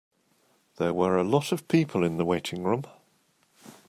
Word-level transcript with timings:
There 0.77 0.95
were 0.95 1.15
a 1.15 1.23
lot 1.23 1.51
of 1.51 1.67
people 1.67 2.03
in 2.03 2.17
the 2.17 2.25
waiting 2.25 2.63
room. 2.63 2.85